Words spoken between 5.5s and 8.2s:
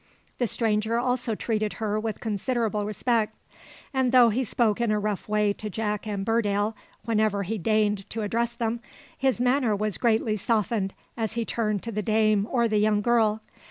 to Jack and Burdale, whenever he deigned